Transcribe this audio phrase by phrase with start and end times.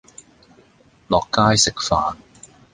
[1.09, 2.17] 落街食飯